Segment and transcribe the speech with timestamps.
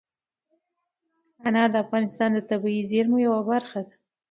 [1.47, 3.93] انار د افغانستان د طبیعي زیرمو یوه ډېره مهمه برخه ده.